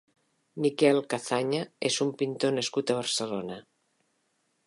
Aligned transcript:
Miquel 0.63 1.01
Cazaña 1.13 1.59
és 1.91 1.99
un 2.07 2.09
pintor 2.23 2.57
nascut 2.59 2.93
a 2.93 2.97
Barcelona. 3.03 3.59